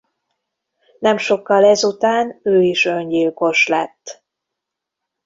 Nem 0.99 1.17
sokkal 1.17 1.65
ezután 1.65 2.39
ő 2.43 2.61
is 2.61 2.85
öngyilkos 2.85 3.67
lett. 3.67 4.23